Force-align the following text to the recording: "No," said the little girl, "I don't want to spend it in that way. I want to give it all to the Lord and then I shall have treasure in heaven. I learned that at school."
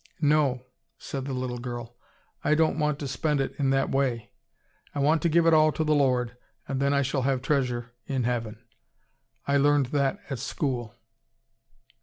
"No," 0.23 0.65
said 0.97 1.25
the 1.25 1.33
little 1.33 1.59
girl, 1.59 1.95
"I 2.43 2.55
don't 2.55 2.79
want 2.79 2.97
to 2.97 3.07
spend 3.07 3.39
it 3.39 3.53
in 3.59 3.69
that 3.69 3.91
way. 3.91 4.31
I 4.95 4.99
want 4.99 5.21
to 5.21 5.29
give 5.29 5.45
it 5.45 5.53
all 5.53 5.71
to 5.73 5.83
the 5.83 5.93
Lord 5.93 6.35
and 6.67 6.79
then 6.81 6.91
I 6.91 7.03
shall 7.03 7.21
have 7.21 7.43
treasure 7.43 7.91
in 8.07 8.23
heaven. 8.23 8.63
I 9.47 9.57
learned 9.57 9.91
that 9.93 10.17
at 10.31 10.39
school." 10.39 10.95